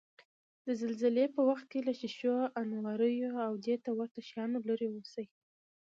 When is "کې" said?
1.71-1.79